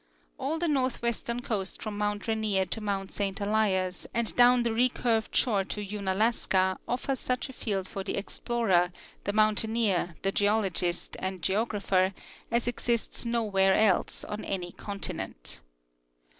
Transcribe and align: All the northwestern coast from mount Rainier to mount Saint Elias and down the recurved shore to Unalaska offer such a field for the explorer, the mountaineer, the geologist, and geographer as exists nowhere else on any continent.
All 0.39 0.57
the 0.57 0.67
northwestern 0.67 1.43
coast 1.43 1.79
from 1.79 1.95
mount 1.95 2.27
Rainier 2.27 2.65
to 2.65 2.81
mount 2.81 3.11
Saint 3.11 3.39
Elias 3.39 4.07
and 4.15 4.35
down 4.35 4.63
the 4.63 4.73
recurved 4.73 5.35
shore 5.35 5.63
to 5.65 5.79
Unalaska 5.79 6.79
offer 6.87 7.15
such 7.15 7.49
a 7.49 7.53
field 7.53 7.87
for 7.87 8.03
the 8.03 8.17
explorer, 8.17 8.91
the 9.25 9.33
mountaineer, 9.33 10.15
the 10.23 10.31
geologist, 10.31 11.15
and 11.19 11.43
geographer 11.43 12.15
as 12.49 12.67
exists 12.67 13.25
nowhere 13.25 13.75
else 13.75 14.23
on 14.23 14.43
any 14.43 14.71
continent. 14.71 15.61